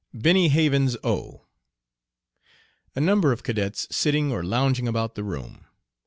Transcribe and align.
BENNY 0.15 0.47
HAVENS 0.47 0.97
O. 1.03 1.45
[A 2.95 2.99
number 2.99 3.31
of 3.31 3.43
cadets 3.43 3.87
sitting 3.95 4.31
or 4.31 4.41
lounging 4.43 4.87
about 4.87 5.13
the 5.13 5.23
room. 5.23 5.67